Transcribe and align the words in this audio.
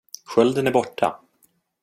Skölden 0.25 0.67
är 0.67 0.71
borta! 0.73 1.19